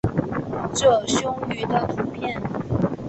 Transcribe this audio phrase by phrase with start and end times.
[0.73, 2.41] 褶胸鱼的图片